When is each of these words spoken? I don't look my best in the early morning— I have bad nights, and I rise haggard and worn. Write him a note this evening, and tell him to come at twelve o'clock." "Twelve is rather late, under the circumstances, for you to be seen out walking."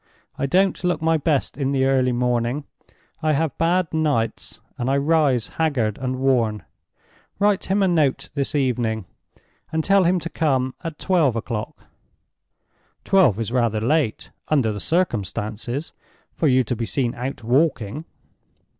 I 0.35 0.47
don't 0.47 0.83
look 0.83 0.99
my 0.99 1.17
best 1.17 1.59
in 1.59 1.73
the 1.73 1.85
early 1.85 2.11
morning— 2.11 2.63
I 3.21 3.33
have 3.33 3.55
bad 3.59 3.93
nights, 3.93 4.59
and 4.79 4.89
I 4.89 4.97
rise 4.97 5.49
haggard 5.59 5.99
and 5.99 6.15
worn. 6.19 6.63
Write 7.37 7.65
him 7.65 7.83
a 7.83 7.87
note 7.87 8.31
this 8.33 8.55
evening, 8.55 9.05
and 9.71 9.83
tell 9.83 10.05
him 10.05 10.17
to 10.21 10.29
come 10.31 10.73
at 10.83 10.97
twelve 10.97 11.35
o'clock." 11.35 11.83
"Twelve 13.03 13.39
is 13.39 13.51
rather 13.51 13.79
late, 13.79 14.31
under 14.47 14.71
the 14.71 14.79
circumstances, 14.79 15.93
for 16.33 16.47
you 16.47 16.63
to 16.63 16.75
be 16.75 16.87
seen 16.87 17.13
out 17.13 17.43
walking." 17.43 18.05